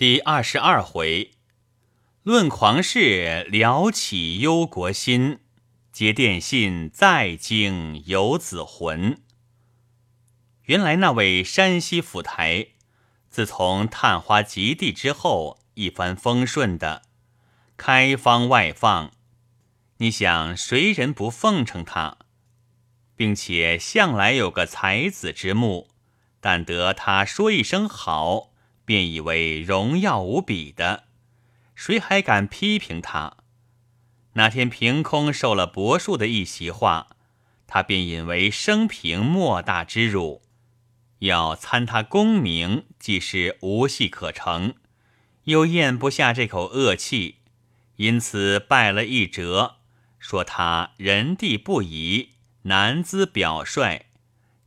[0.00, 1.32] 第二十二回，
[2.22, 5.40] 论狂士聊起忧国心，
[5.92, 9.20] 接电信再惊游子魂。
[10.62, 12.68] 原来那位山西府台，
[13.28, 17.02] 自从探花及第之后，一帆风顺的，
[17.76, 19.10] 开方外放。
[19.98, 22.16] 你想谁人不奉承他，
[23.14, 25.90] 并且向来有个才子之目，
[26.40, 28.49] 但得他说一声好。
[28.90, 31.04] 便以为荣耀无比的，
[31.76, 33.36] 谁还敢批评他？
[34.32, 37.06] 那天凭空受了柏树的一席话，
[37.68, 40.42] 他便引为生平莫大之辱，
[41.20, 44.74] 要参他功名，既是无戏可成，
[45.44, 47.36] 又咽不下这口恶气，
[47.94, 49.76] 因此败了一折，
[50.18, 52.30] 说他人地不宜，
[52.62, 54.06] 难资表率，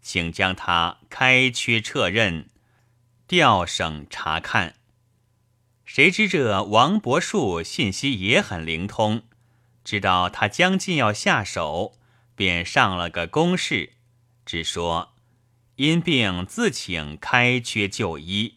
[0.01, 2.47] 请将他开缺撤任。
[3.25, 4.75] 调省查看，
[5.85, 9.23] 谁知这王伯树信息也很灵通，
[9.83, 11.97] 知道他将近要下手，
[12.35, 13.93] 便上了个公事，
[14.45, 15.13] 只说
[15.77, 18.55] 因病自请开缺就医。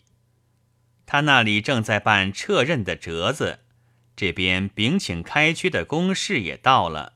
[1.07, 3.61] 他那里正在办撤任的折子，
[4.17, 7.13] 这边禀请开缺的公事也到了，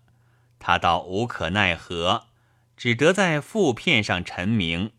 [0.60, 2.28] 他倒无可奈何，
[2.76, 4.92] 只得在副片上陈明。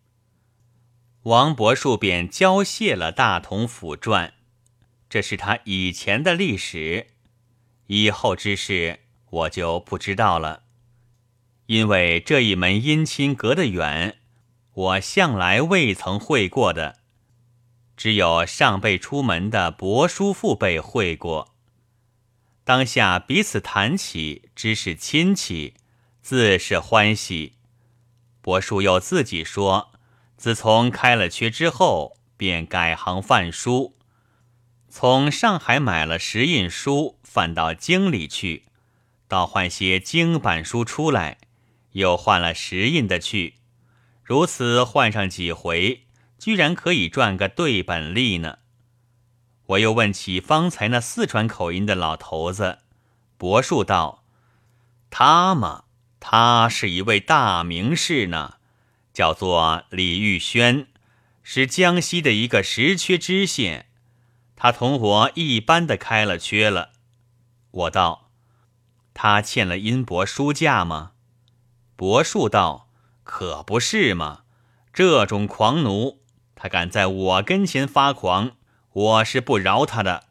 [1.24, 4.34] 王伯树便交谢了大同府传，
[5.08, 7.10] 这是他以前的历史，
[7.86, 10.64] 以后之事我就不知道了。
[11.68, 14.18] 因为这一门姻亲隔得远，
[14.74, 16.98] 我向来未曾会过的，
[17.96, 21.54] 只有上辈出门的伯叔父辈会过。
[22.64, 25.76] 当下彼此谈起，知是亲戚，
[26.24, 27.58] 自是欢喜。
[28.42, 29.91] 伯叔又自己说。
[30.42, 33.96] 自从开了缺之后，便改行贩书，
[34.90, 38.66] 从上海买了石印书，贩到京里去，
[39.28, 41.38] 倒换些京版书出来，
[41.92, 43.58] 又换了石印的去，
[44.24, 46.08] 如此换上几回，
[46.40, 48.58] 居然可以赚个对本利呢。
[49.68, 52.80] 我又问起方才那四川口音的老头子，
[53.38, 54.24] 伯树道
[55.12, 55.84] ：“他嘛，
[56.20, 58.56] 他是一位大名士呢。”
[59.14, 60.88] 叫做李玉轩，
[61.44, 63.88] 是江西的一个实缺知县。
[64.56, 66.92] 他同我一般的开了缺了。
[67.72, 68.30] 我道
[69.14, 71.14] ：“他欠了殷伯书价吗？”
[71.98, 72.90] 伯树道
[73.24, 74.44] ：“可不是嘛！
[74.94, 76.22] 这种狂奴，
[76.56, 78.52] 他敢在我跟前发狂，
[78.92, 80.26] 我是不饶他的。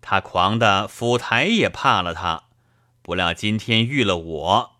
[0.00, 2.44] 他狂的府台也怕了他，
[3.02, 4.72] 不料今天遇了我。”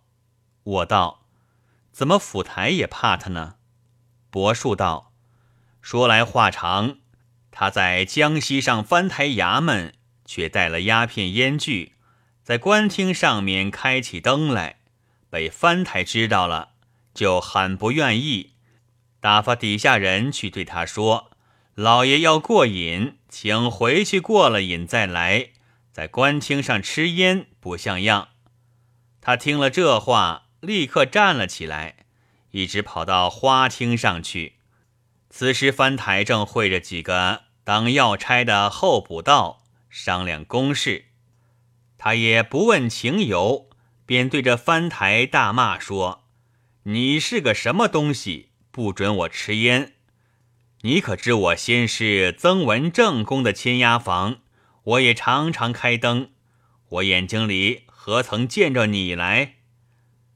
[0.62, 1.21] 我道。
[1.92, 3.56] 怎么府台也怕他呢？
[4.30, 5.12] 伯树道
[5.82, 6.96] ：“说来话长，
[7.50, 9.92] 他在江西上翻台衙门，
[10.24, 11.92] 却带了鸦片烟具，
[12.42, 14.78] 在官厅上面开起灯来，
[15.28, 16.70] 被翻台知道了，
[17.12, 18.54] 就很不愿意，
[19.20, 21.30] 打发底下人去对他说
[21.76, 25.50] ：‘老爷要过瘾，请回去过了瘾再来，
[25.92, 28.28] 在官厅上吃烟不像样。’
[29.20, 31.96] 他听了这话。”立刻站了起来，
[32.52, 34.54] 一直跑到花厅上去。
[35.28, 41.06] 此时翻台正会着几个当要差的候补道商量公事，
[41.98, 43.68] 他也不问情由，
[44.06, 46.26] 便对着翻台大骂说
[46.84, 49.94] ：“你是个什么东西，不准我吃烟？
[50.82, 54.38] 你可知我先是曾文正宫的签押房，
[54.84, 56.30] 我也常常开灯，
[56.88, 59.56] 我眼睛里何曾见着你来？”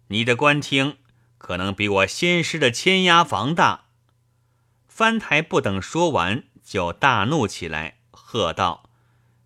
[0.08, 0.98] 你的官厅
[1.38, 3.86] 可能比我先师的签押房大。
[4.88, 8.88] 翻台不等说完，就大怒起来，喝道：“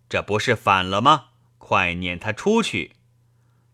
[0.07, 1.25] 这不是反了吗？
[1.57, 2.93] 快撵他出去！”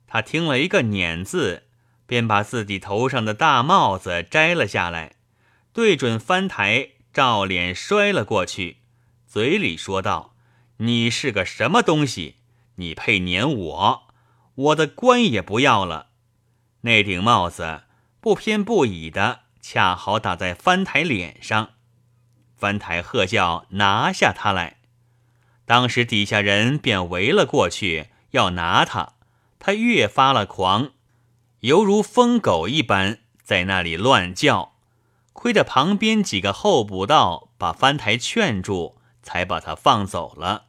[0.08, 1.64] 他听了一个“撵”字，
[2.06, 5.16] 便把自己头上的大帽子摘了下来，
[5.74, 8.78] 对准翻台，照脸摔了过去，
[9.28, 10.34] 嘴里说道
[10.78, 12.38] ：“你是个什么东西？
[12.76, 14.08] 你配撵我？
[14.56, 16.07] 我的官也不要了。”
[16.88, 17.82] 那顶帽子
[18.22, 21.72] 不偏不倚的，恰好打在翻台脸上。
[22.56, 24.78] 翻台喝叫拿下他来。
[25.66, 29.16] 当时底下人便围了过去，要拿他。
[29.60, 30.92] 他越发了狂，
[31.60, 34.72] 犹如疯狗一般在那里乱叫。
[35.34, 40.68] 亏得旁边几个候补道把翻台劝住，才把他放走了。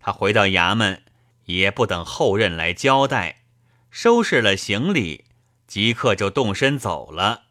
[0.00, 1.04] 他回到衙门，
[1.44, 3.36] 也不等后任来交代。
[3.90, 5.24] 收拾了行李，
[5.68, 7.42] 即刻就动身走了。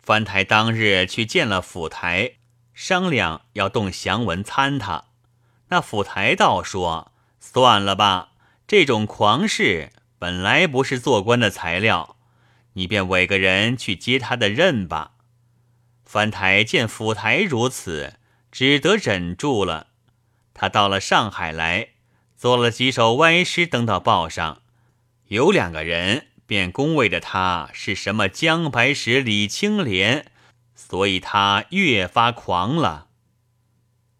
[0.00, 2.34] 翻台当日去见了府台，
[2.74, 5.06] 商量要动祥文参他。
[5.68, 8.32] 那府台道说：“算了吧，
[8.66, 12.16] 这种狂事本来不是做官的材料，
[12.74, 15.12] 你便委个人去接他的任吧。”
[16.04, 18.18] 翻台见府台如此，
[18.52, 19.88] 只得忍住了。
[20.52, 21.88] 他到了上海来，
[22.36, 24.60] 做了几首歪诗，登到报上，
[25.28, 30.30] 有两个人便恭维着他是什么姜白石、李青莲，
[30.76, 33.08] 所以他越发狂了。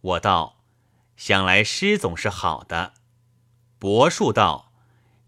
[0.01, 0.57] 我道。
[1.17, 2.95] 想来诗总是好的，
[3.79, 4.73] 柏树道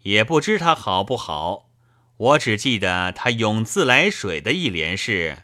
[0.01, 1.69] 也不知他好不好，
[2.17, 5.43] 我只记得他咏自来水的一联是：“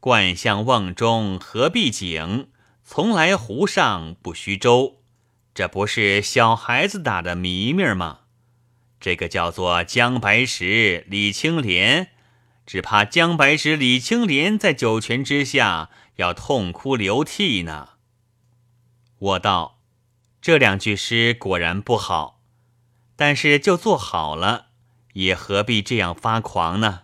[0.00, 2.48] 惯向瓮中何必井，
[2.82, 5.00] 从来湖上不须舟。”
[5.54, 8.22] 这不是小孩子打的谜谜吗？
[9.04, 12.12] 这个叫做姜白石、李青莲，
[12.64, 17.90] 只怕姜白石、李青莲在九泉之下要痛哭流涕呢。
[19.18, 19.82] 我道。
[20.40, 22.40] 这两句诗果然不好，
[23.14, 24.68] 但是就做好了，
[25.12, 27.02] 也何必这样发狂呢？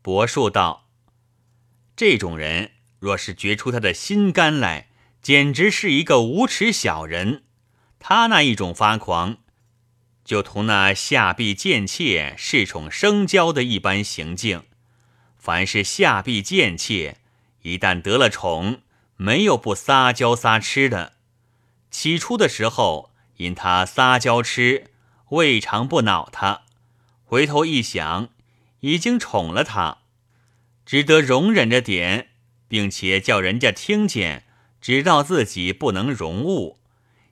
[0.00, 0.88] 柏树道
[1.94, 4.88] ：“这种人若是掘出他的心肝来，
[5.20, 7.44] 简直是一个无耻小人。
[7.98, 9.36] 他那一种发狂，
[10.32, 14.62] 就同那下婢贱妾恃宠生骄的一般行径。
[15.36, 17.18] 凡是下婢贱妾，
[17.60, 18.80] 一旦得了宠，
[19.18, 21.12] 没有不撒娇撒痴的。”
[21.92, 24.86] 起初的时候，因他撒娇痴，
[25.28, 26.62] 未尝不恼他；
[27.26, 28.30] 回头一想，
[28.80, 29.98] 已经宠了他，
[30.86, 32.28] 只得容忍着点，
[32.66, 34.44] 并且叫人家听见，
[34.80, 36.78] 知道自己不能容物，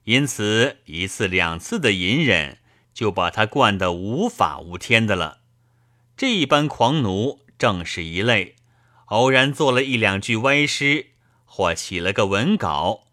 [0.03, 2.59] 因此一次两次的隐忍，
[2.93, 5.39] 就把他惯得无法无天的了。
[6.17, 8.55] 这一般狂奴正是一类，
[9.05, 11.07] 偶然做了一两句歪诗，
[11.45, 13.03] 或起了个文稿。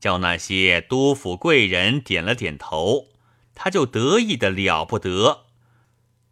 [0.00, 3.06] 叫那些督府贵人点了点头，
[3.54, 5.44] 他就得意的了不得，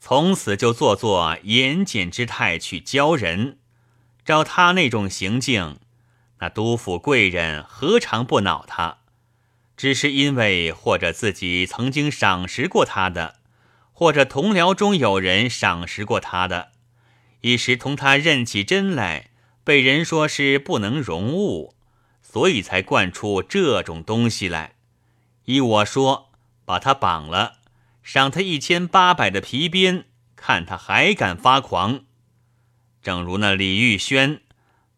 [0.01, 3.59] 从此就做做严谨之态去教人。
[4.25, 5.79] 照他那种行径，
[6.41, 8.99] 那督府贵人何尝不恼他？
[9.81, 13.37] 只是因为或者自己曾经赏识过他的，
[13.95, 16.73] 或者同僚中有人赏识过他的，
[17.41, 19.31] 一时同他认起真来，
[19.65, 21.75] 被人说是不能容物。
[22.21, 24.75] 所以才惯出这种东西来。
[25.47, 26.31] 依我说，
[26.67, 27.55] 把他绑了，
[28.03, 30.05] 赏他一千八百的皮鞭，
[30.37, 32.01] 看他还敢发狂。
[33.01, 34.43] 正如那李玉轩，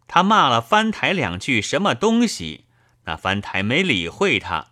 [0.09, 2.65] 他骂了翻台两句什么东西，
[3.05, 4.72] 那翻台没理会他，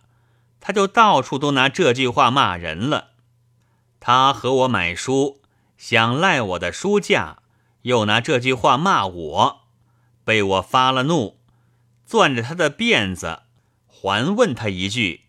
[0.61, 3.09] 他就到处都拿这句话骂人了。
[3.99, 5.41] 他和我买书，
[5.77, 7.39] 想赖我的书架，
[7.81, 9.61] 又拿这句话骂我，
[10.23, 11.39] 被我发了怒。
[12.05, 13.43] 攥着他的辫子，
[13.87, 15.21] 还问他一句，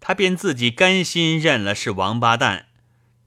[0.00, 2.66] 他便自己甘心认了是王八蛋。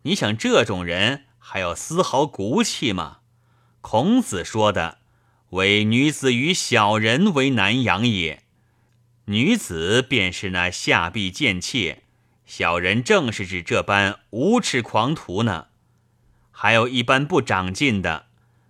[0.03, 3.17] 你想这种人还有丝毫骨气吗？
[3.81, 4.99] 孔子说的
[5.51, 8.43] “唯女子与小人为难养也”，
[9.29, 12.01] 女子便是那下婢贱妾，
[12.47, 15.67] 小人正是指这般无耻狂徒呢。
[16.49, 18.25] 还有一般不长进的，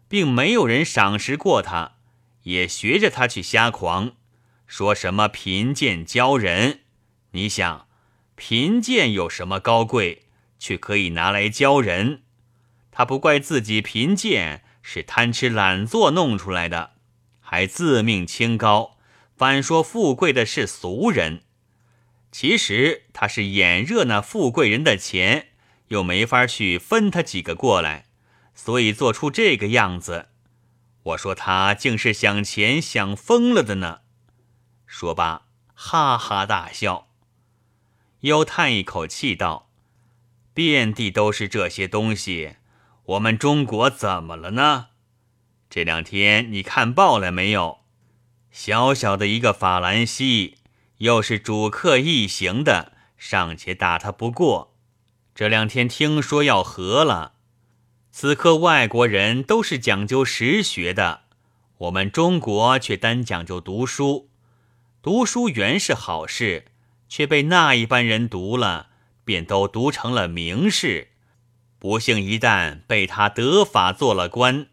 [0.10, 1.94] 并没有人赏识过他，
[2.44, 4.12] 也学着他去瞎狂。
[4.68, 6.82] 说什么贫贱教人？
[7.32, 7.88] 你想，
[8.36, 10.24] 贫贱有什么高贵，
[10.60, 12.24] 却可以拿来教人？
[12.92, 16.92] 他不怪自己贫贱，是贪吃懒做弄出来的，
[17.40, 18.98] 还自命清高，
[19.40, 21.44] 反说富贵的是俗人。
[22.30, 25.52] 其实他是眼热那富贵人的钱，
[25.88, 28.08] 又没法去分他几个过来，
[28.54, 30.28] 所以做出这个样子。
[31.04, 34.02] 我说他竟是想钱想疯了的呢。
[34.86, 37.08] 说罢，哈哈大笑，
[38.20, 39.72] 又叹一口气道
[40.54, 42.58] ：“遍地都是这些东西，
[43.06, 44.88] 我们中国怎么了呢？
[45.70, 47.79] 这两天你看报了没有？
[48.62, 50.58] 小小的一个法兰西，
[50.98, 54.76] 又是主客一行的，尚且打他不过。
[55.34, 57.36] 这两天听说要和了，
[58.12, 61.22] 此刻外国人都是讲究实学的，
[61.78, 64.30] 我们中国却单讲究读书。”
[65.02, 66.66] 读书原是好事，
[67.08, 68.88] 却被那一般人读了，
[69.24, 71.12] 便都读成了名士。
[71.80, 74.68] 不幸一旦被他得法做了官，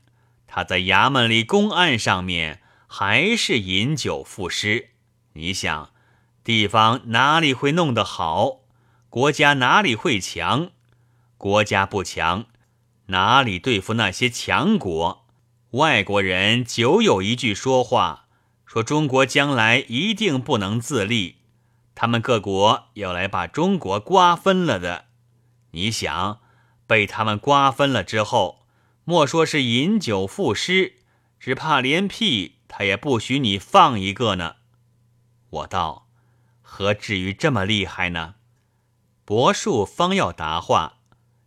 [0.49, 4.91] 他在衙门里公案上面还是饮酒赋诗。
[5.33, 5.91] 你想，
[6.43, 8.61] 地方哪里会弄得好？
[9.11, 10.71] 国家哪里会强？
[11.37, 12.47] 国家不强，
[13.07, 15.27] 哪里对付那些强国？
[15.73, 18.25] 外国人久有一句说话。
[18.65, 21.37] 说中国将来一定不能自立，
[21.95, 25.07] 他们各国要来把中国瓜分了的。
[25.71, 26.41] 你想，
[26.87, 28.67] 被他们瓜分了之后，
[29.05, 30.97] 莫说是饮酒赋诗，
[31.39, 34.57] 只怕连屁他也不许你放一个呢。
[35.51, 36.09] 我道：
[36.63, 38.35] 何至于这么厉害呢？
[39.25, 40.99] 柏树方要答话，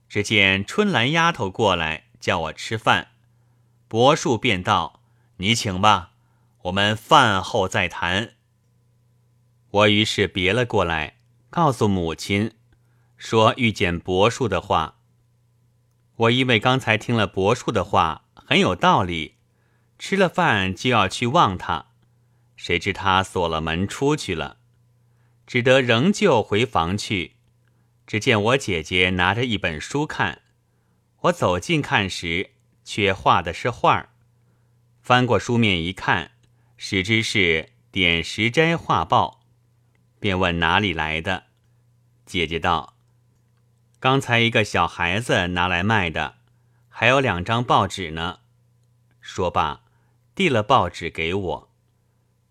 [0.08, 3.12] 只见春兰丫头过来叫我吃饭，
[3.88, 5.02] 柏树便道
[5.38, 6.12] ：“你请吧，
[6.64, 8.34] 我们饭后再谈。”
[9.72, 11.18] 我于是别了过来，
[11.50, 12.54] 告诉母亲，
[13.18, 14.96] 说遇见柏树的话。
[16.16, 19.36] 我因为刚才听了柏树的话很有道理，
[20.00, 21.88] 吃了饭就要去望他，
[22.56, 24.58] 谁知他锁了门出去了，
[25.46, 27.36] 只得仍旧回房去。
[28.08, 30.42] 只见我姐姐拿着一本书看，
[31.24, 32.52] 我走近看时，
[32.84, 34.10] 却画的是画儿。
[35.02, 36.32] 翻过书面一看，
[36.78, 37.38] 使之是
[37.92, 39.42] 《点石斋画报》。
[40.20, 41.44] 便问哪里来的？
[42.26, 42.96] 姐姐道
[44.00, 46.36] ：“刚才一个小孩子拿来卖的，
[46.88, 48.40] 还有两张报纸呢。”
[49.22, 49.82] 说罢，
[50.40, 51.70] 递了报纸给我，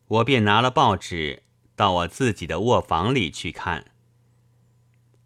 [0.08, 3.92] 我便拿了报纸到我自己的卧房里去看。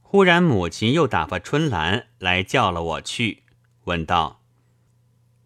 [0.00, 3.42] 忽然母亲又打发春兰来叫了我去，
[3.86, 4.44] 问道：“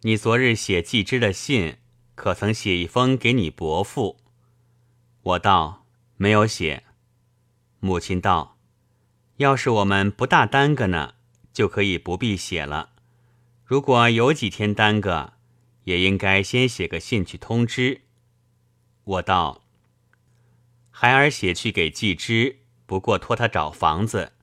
[0.05, 1.77] 你昨日写季之的信，
[2.13, 4.19] 可曾写一封给你伯父？”
[5.23, 6.83] 我道：“没有写。”
[7.81, 8.59] 母亲道
[9.37, 11.15] ：“要是我们不大耽搁呢，
[11.51, 12.91] 就可以不必写了。
[13.65, 15.33] 如果有几天耽搁，
[15.87, 18.01] 也应该先写个信去通知。”
[19.05, 19.63] 我道
[20.91, 24.33] ：“孩儿写去给季之，不过托他找房子，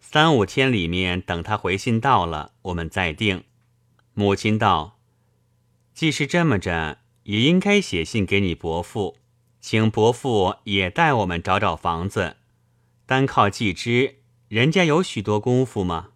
[0.00, 3.44] 三五天里面等他回信到了，我们再定。”
[4.14, 4.98] 母亲道
[5.92, 9.18] ：“既是这么着，也应该写信给你伯父，
[9.60, 12.38] 请伯父也带我们找找房子。”
[13.04, 14.16] 单靠季之，
[14.48, 16.12] 人家有许多功夫吗？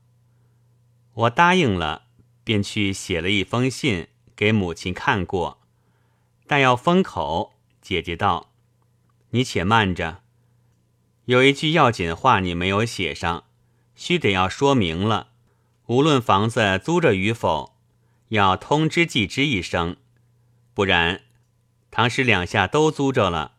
[1.13, 2.07] 我答应了，
[2.43, 5.61] 便去写了一封信给母亲看过。
[6.47, 8.51] 但要封口，姐姐道
[9.31, 10.23] ：“你且慢着，
[11.25, 13.45] 有一句要紧话你没有写上，
[13.95, 15.29] 须得要说明了。
[15.87, 17.77] 无论房子租着与否，
[18.29, 19.97] 要通知季之一声，
[20.73, 21.23] 不然，
[21.91, 23.57] 倘使两下都租着了，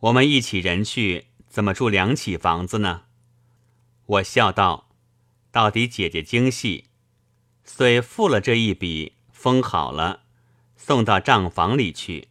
[0.00, 3.02] 我们一起人去。”怎么住两起房子呢？
[4.06, 4.88] 我笑道
[5.52, 6.86] ：“到底姐姐精细，
[7.64, 9.12] 遂付了这一笔，
[9.44, 10.20] 封好了，
[10.74, 12.28] 送到账房里去。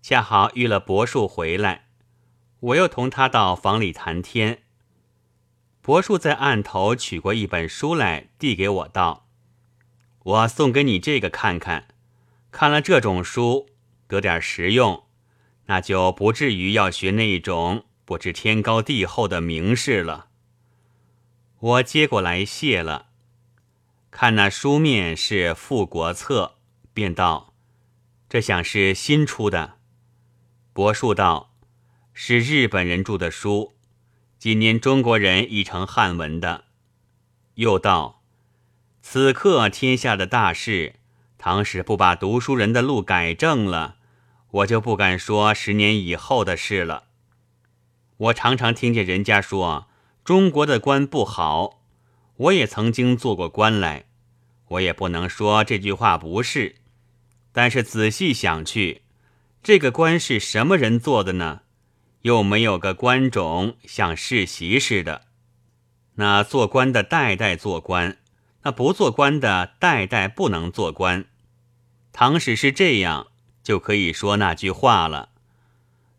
[0.00, 1.88] 恰好遇了柏树回来，
[2.60, 4.62] 我又同他到房里谈天。
[5.82, 9.28] 柏树在案头取过一本书来，递给我道
[10.24, 11.88] ：‘我送给你这个看看，
[12.50, 13.68] 看了这种书，
[14.06, 15.04] 得点实用。’”
[15.68, 20.28] 那就不至于要学那种不知天高地厚的名士了。
[21.58, 23.07] 我接过来谢了，
[24.10, 26.56] 看那书面是富国策，
[26.92, 27.54] 便道
[28.28, 29.74] ：“这想是新出的。”
[30.72, 31.54] 柏树道
[32.12, 33.74] ：“是日本人著的书，
[34.38, 36.64] 今年中国人译成汉文的。”
[37.54, 38.22] 又道
[39.02, 40.96] ：“此刻天下的大事，
[41.36, 43.96] 倘使不把读书人的路改正了。”
[44.50, 47.08] 我就不敢说十年以后的事了。
[48.16, 49.88] 我常常听见人家说
[50.24, 51.77] 中国的官不好，
[52.38, 54.06] 我也曾经做过官来，
[54.68, 56.76] 我也不能说这句话不是。
[57.52, 59.02] 但是仔细想去，
[59.62, 61.60] 这个官是什么人做的呢？
[62.22, 65.26] 又没有个官种像世袭似的。
[66.16, 68.18] 那做官的代代做官，
[68.62, 71.26] 那不做官的代代不能做官。
[72.12, 73.28] 唐史是这样。
[73.60, 75.28] 就可以说那句话了。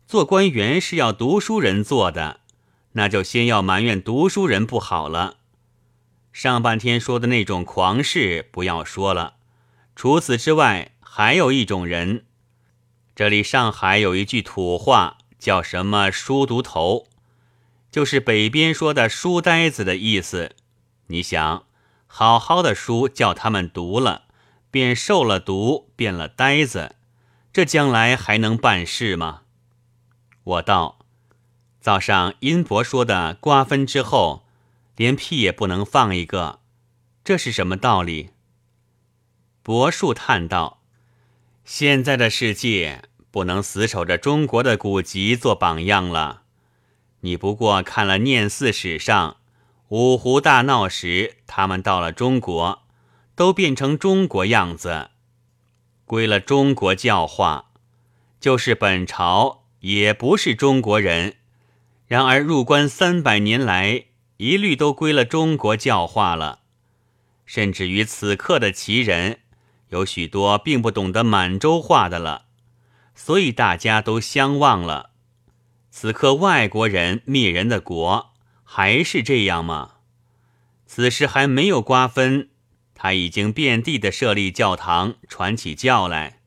[0.06, 2.38] 做官员是要读书人做的，
[2.92, 5.38] 那就先要埋怨读书人不好了。
[6.32, 9.34] 上半天说的那种狂士不要说了，
[9.96, 12.24] 除此之外，还有一种人。
[13.14, 17.08] 这里上海有一句土话，叫什么“书读头”，
[17.90, 20.54] 就是北边说的“书呆子”的意思。
[21.08, 21.64] 你想，
[22.06, 24.22] 好好的书叫他们读了，
[24.70, 26.94] 便受了毒，变了呆子。
[27.52, 29.42] 这将来还能办事吗？
[30.44, 31.00] 我道：
[31.80, 34.46] 早上殷伯说的瓜分之后，
[35.00, 36.60] 连屁也不能放一个，
[37.24, 38.32] 这是什么道理？
[39.62, 40.82] 柏树叹道：
[41.64, 46.42] 现在的世界不能死守着中国的古籍做榜样了。
[47.20, 49.38] 你不过看了念四史上，
[49.88, 52.82] 五胡大闹时，他们到了中国，
[53.34, 55.08] 都变成中国样子。
[56.04, 57.70] 归了中国教化，
[58.38, 61.36] 就是本朝也不是中国人，
[62.06, 64.04] 然而入关三百年来，
[64.40, 66.60] 一律都归了中国教化了，
[67.44, 69.40] 甚至于此刻的旗人，
[69.90, 72.46] 有许多并不懂得满洲话的了，
[73.14, 75.10] 所以大家都相忘了。
[75.90, 78.32] 此刻外国人灭人的国，
[78.64, 79.96] 还是这样吗？
[80.86, 82.48] 此时还没有瓜分，
[82.94, 86.40] 他已经遍地的设立教堂，传起教来。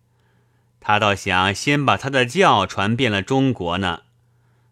[0.79, 4.01] 他倒想先把他的教传遍了中国呢。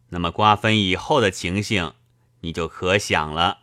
[0.10, 1.94] 那么瓜分以后的情形，
[2.42, 3.60] 你就可想了。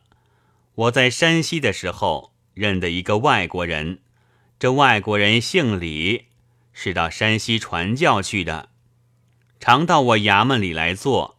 [0.74, 4.00] 我在山西的时候认得一个外国人，
[4.58, 6.26] 这外国人姓李，
[6.72, 8.70] 是到山西传教去的。
[9.60, 11.38] 常到我衙门里来坐，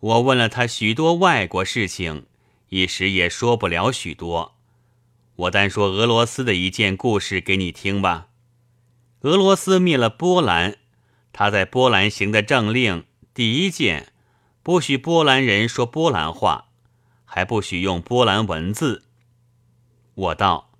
[0.00, 2.26] 我问了他许多外国事情，
[2.70, 4.56] 一时也说不了许多。
[5.36, 8.28] 我单说俄罗斯的一件故事给你听吧。
[9.20, 10.78] 俄罗斯灭了波兰，
[11.32, 13.04] 他在波兰行的政令
[13.34, 14.12] 第一件，
[14.64, 16.68] 不许波兰人说波兰话，
[17.26, 19.04] 还不许用波兰文字。
[20.14, 20.70] 我道：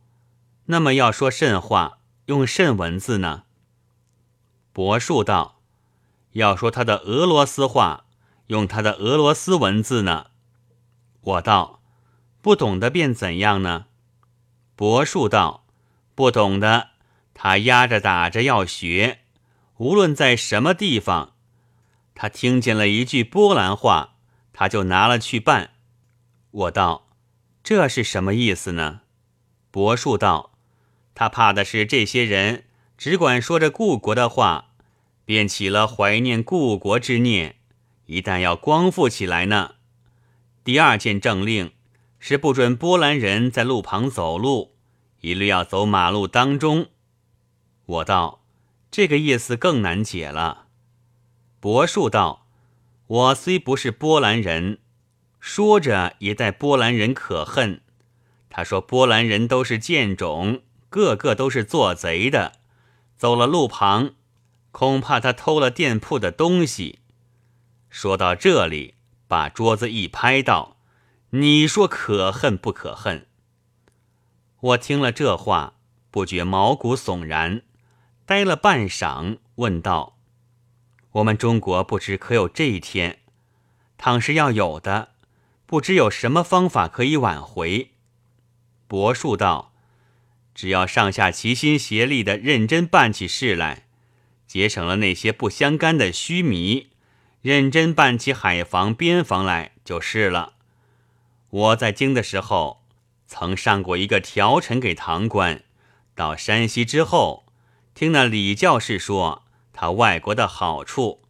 [0.65, 3.43] 那么要说甚话，用甚文字呢？
[4.73, 5.61] 柏树道。
[6.33, 8.07] 要说他的俄罗斯话，
[8.47, 10.29] 用他的俄罗斯文字呢？
[11.21, 11.83] 我道，
[12.41, 13.85] 不懂得便怎样呢？
[14.75, 15.67] 柏树道，
[16.15, 16.89] 不懂的，
[17.35, 19.21] 他压着打着要学，
[19.77, 21.34] 无论在什么地方，
[22.15, 24.17] 他听见了一句波兰话，
[24.53, 25.71] 他就拿了去办。
[26.51, 27.09] 我道，
[27.63, 29.01] 这是什么意思呢？
[29.71, 30.53] 柏树道，
[31.15, 32.65] 他怕的是这些人
[32.97, 34.71] 只管说着故国的话。
[35.27, 37.57] 便起了怀念故国之念，
[38.05, 39.77] 一旦要光复起来呢。
[40.63, 41.73] 第二件政令
[42.19, 44.77] 是不准波兰人在路旁走路，
[45.23, 46.89] 一律要走马路当中。
[47.87, 48.45] 我道
[48.91, 50.64] 这个意思更难解了。
[51.65, 52.45] 柏树道
[53.09, 54.81] ：“我虽不是波兰人，
[55.41, 57.81] 说着也待波兰人可恨。
[58.51, 62.57] 他说波兰人都是贱种，个个都是做贼的，
[63.17, 64.11] 走了路旁。”
[64.73, 66.99] 恐怕他偷了店铺的东西。
[67.89, 68.97] 说到这里，
[69.27, 70.77] 把桌子一拍，道
[71.33, 73.27] ：“你说可恨不可恨？”
[74.61, 75.77] 我听了这话，
[76.11, 77.63] 不觉毛骨悚然，
[78.27, 80.14] 呆了半晌，问道
[81.15, 83.19] ：“我们中国不知可有这一天？
[83.97, 85.11] 倘是要有的，
[85.65, 87.93] 不知有什么方法可以挽回？”
[88.89, 89.73] 柏树道
[90.55, 93.85] ：“只要上下齐心协力的认真办起事来。”
[94.49, 96.89] 节省了那些不相干的虚弥，
[97.43, 100.55] 认真办起海防边防来就是了。
[101.51, 102.85] 我在京的时候，
[103.27, 105.63] 曾上过一个条陈给堂官。
[106.15, 107.47] 到山西之后，
[107.95, 109.44] 听那李教士说，
[109.75, 111.21] 他外国的好处，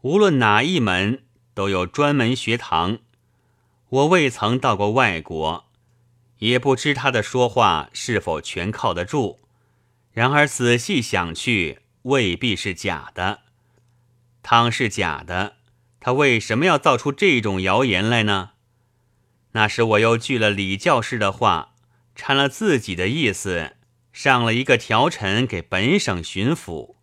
[0.00, 1.22] 无论哪一门
[1.54, 2.98] 都有专门学堂。
[3.88, 5.66] 我未曾到过外国，
[6.38, 9.38] 也不知他的说话是否全靠得住。
[10.10, 11.78] 然而仔细想去。
[12.02, 13.42] 未必是假的。
[14.42, 15.54] 倘是假的，
[16.00, 18.54] 他为什么要造出这种谣言来呢？
[19.52, 21.74] 那时我又据了李教士的话，
[22.16, 23.76] 掺了自己的意思，
[24.12, 26.96] 上了一个条陈给本省巡抚。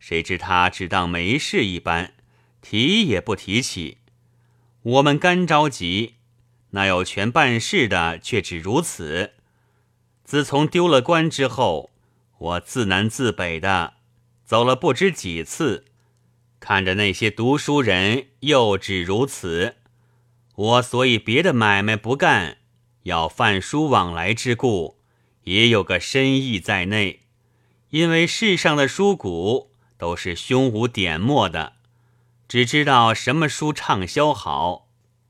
[0.00, 2.14] 谁知他只当没事一般，
[2.60, 3.98] 提也不提起。
[4.82, 6.14] 我们干着急，
[6.70, 9.34] 那有权办事的却只如此。
[10.24, 11.90] 自从丢了官之后，
[12.38, 13.94] 我自南自北的。
[14.44, 15.84] 走了不知几次，
[16.58, 19.76] 看着那些读书人又只如此，
[20.56, 22.58] 我所以别的买卖不干，
[23.04, 24.98] 要贩书往来之故，
[25.44, 27.20] 也有个深意在内。
[27.90, 29.69] 因为世上的书谷
[30.00, 31.74] 都是胸无点墨的，
[32.48, 34.88] 只知道什么书畅销好，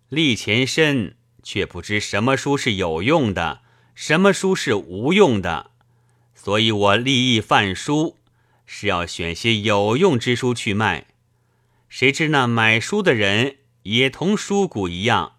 [0.08, 3.62] 利钱深，却不知什么书是有用的，
[3.96, 5.72] 什么书是无用的。
[6.36, 8.16] 所以我立意贩书。
[8.72, 11.08] 是要选些有用之书去卖，
[11.88, 15.32] 谁知那买书的人也同书谷一样，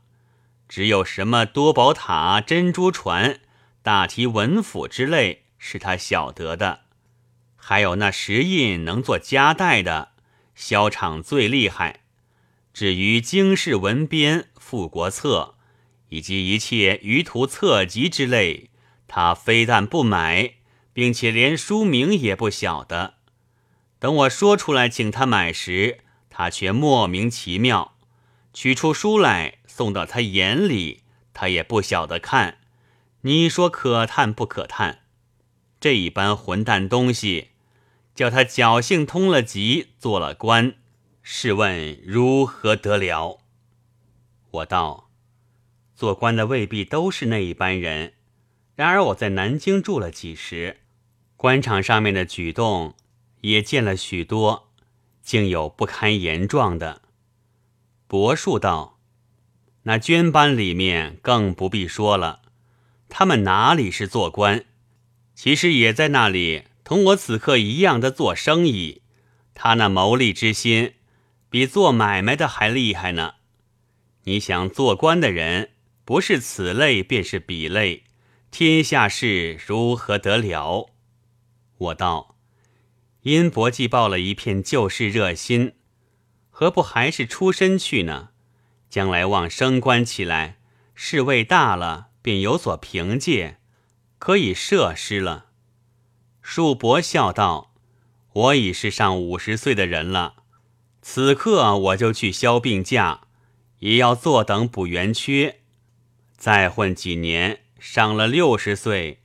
[0.68, 3.40] 只有什么多宝塔、珍珠船、
[3.82, 6.82] 大提文府之类是他晓得的，
[7.64, 10.14] 还有那石印能做夹带的，
[10.56, 12.02] 销场最厉害。
[12.74, 15.56] 至于经世文编、富国策
[16.10, 18.72] 以及一切舆图册籍之类，
[19.08, 20.56] 他非但不买，
[20.92, 23.14] 并且连书名也不晓得。
[24.00, 26.00] 等我说出来请他买时，
[26.32, 27.96] 他却莫名其妙，
[28.54, 32.58] 取出书来送到他眼里，他也不晓得看。
[33.22, 35.02] 你说可叹不可叹？
[35.82, 37.50] 这一般混蛋东西，
[38.14, 40.76] 叫他侥幸通了籍，做了官，
[41.24, 43.40] 试问如何得了？
[44.52, 45.10] 我道
[45.96, 48.14] ：“做官的未必都是那一般人。
[48.76, 50.82] 然而我在南京住了几时，
[51.36, 52.94] 官场上面的举动
[53.42, 54.70] 也见了许多，
[55.24, 57.02] 竟有不堪言状的。”
[58.08, 59.00] 伯树道
[59.84, 62.44] ：“那捐班里面更不必说了，
[63.10, 64.66] 他们哪里是做官，
[65.42, 69.02] 其实也在那里同我此刻一样的做生意。
[69.56, 70.94] 他那谋利之心，
[71.50, 73.34] 比做买卖的还厉害呢。”
[74.26, 75.72] 你想做官的人，
[76.06, 78.04] 不是此类便是彼类，
[78.52, 80.92] 天下事如何得了？
[81.80, 82.36] 我道：
[83.24, 85.74] 殷伯既报了一片旧事热心，
[86.52, 88.30] 何不还是出身去呢？
[88.92, 90.60] 将来望升官起来，
[90.94, 93.58] 事位大了，便有所凭借，
[94.22, 95.48] 可以设施了。
[96.44, 97.74] 树伯笑道：
[98.34, 100.36] 我已是上五十岁的人了，
[101.02, 103.22] 此刻我就去消病假。
[103.80, 105.62] 也要坐等补圆缺，
[106.38, 109.24] 再混几年，上了六十岁，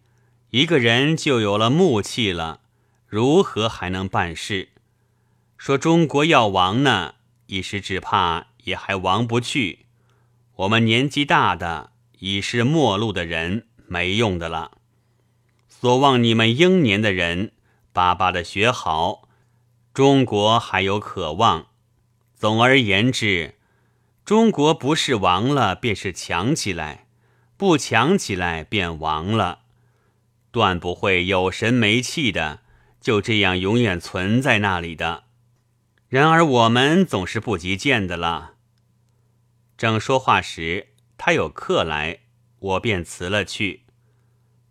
[0.49, 2.61] 一个人就有了木气了，
[3.07, 4.71] 如何还能办事？
[5.59, 7.17] 说中国要亡呢，
[7.49, 9.85] 一时只怕也还亡不去。
[10.55, 14.76] 我们年纪大的已是末路的人，没用的了。
[15.79, 17.53] 所望你们英年的人，
[17.93, 19.29] 巴巴的学好，
[19.93, 21.67] 中国还有可望。
[22.35, 23.57] 总而言之。
[24.25, 27.07] 中国不是亡了，便是强起来；
[27.57, 29.61] 不强起来，便亡了。
[30.51, 32.61] 断不会有神没气的，
[33.01, 35.25] 就这样永远存在那里的。
[36.09, 38.55] 然而我们总是不及见的了。
[39.77, 42.21] 正说话时，他有客来，
[42.59, 43.86] 我便辞了去。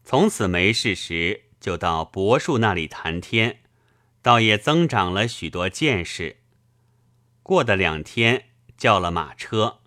[0.06, 3.60] 从此没事时，就到柏树那里谈天，
[4.22, 6.38] 倒也增长了许多见识。
[7.44, 8.46] 过的两天。
[8.78, 9.80] 叫了马车，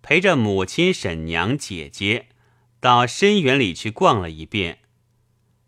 [0.00, 2.28] 陪着母亲、婶娘、姐姐
[2.80, 4.78] 到深园里去逛了一遍。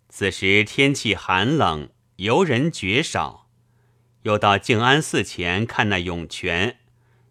[0.09, 3.51] 此时天气寒冷，游人绝少。
[4.23, 6.79] 又到静安寺前看那涌泉，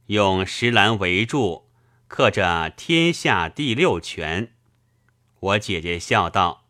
[0.06, 1.72] 用石栏围住，
[2.08, 4.54] 刻着“天下第六泉”。
[5.46, 6.66] 我姐姐笑道：“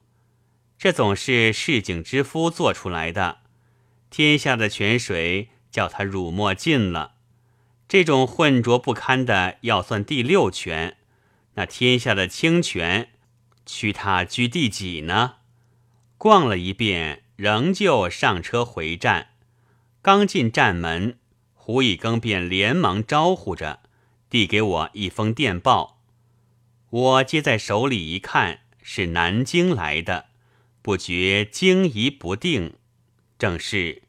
[0.77, 3.39] 这总是市井之夫做出来的。
[4.09, 7.13] 天下的泉水，叫他辱没尽了。”
[7.87, 10.97] 这种浑浊不堪的要算第六泉，
[11.53, 13.11] 那天下的清泉，
[13.65, 15.35] 屈他居第几呢？
[16.17, 19.29] 逛了一遍，仍旧上车回站。
[20.01, 21.19] 刚进站门，
[21.53, 23.81] 胡一更便连忙招呼着，
[24.29, 26.01] 递给我一封电报。
[26.89, 30.27] 我接在手里一看，是南京来的，
[30.83, 32.75] 不觉惊疑不定。
[33.39, 34.03] 正是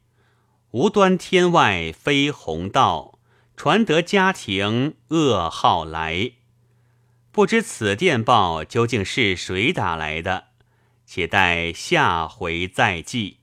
[0.69, 3.17] 无端天外飞鸿道。
[3.55, 6.33] 传得家庭噩耗来，
[7.31, 10.49] 不知此电报究竟是谁打来的，
[11.07, 13.39] 且待下回再记。